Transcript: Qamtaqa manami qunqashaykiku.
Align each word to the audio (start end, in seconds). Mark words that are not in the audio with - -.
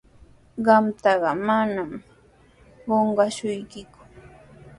Qamtaqa 0.65 1.31
manami 1.47 1.97
qunqashaykiku. 2.87 3.99